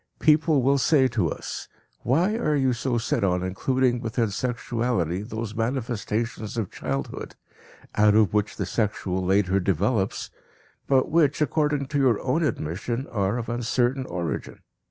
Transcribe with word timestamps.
People 0.17 0.63
will 0.63 0.79
say 0.79 1.07
to 1.09 1.29
us: 1.29 1.67
"Why 1.99 2.33
are 2.35 2.55
you 2.55 2.73
so 2.73 2.97
set 2.97 3.23
on 3.23 3.43
including 3.43 4.01
within 4.01 4.31
sexuality 4.31 5.21
those 5.21 5.53
manifestations 5.53 6.57
of 6.57 6.71
childhood, 6.71 7.35
out 7.93 8.15
of 8.15 8.33
which 8.33 8.55
the 8.55 8.65
sexual 8.65 9.23
later 9.23 9.59
develops, 9.59 10.31
but 10.87 11.11
which, 11.11 11.39
according 11.39 11.85
to 11.89 11.99
your 11.99 12.19
own 12.23 12.41
admission, 12.41 13.05
are 13.11 13.37
of 13.37 13.47
uncertain 13.47 14.07
origin? 14.07 14.61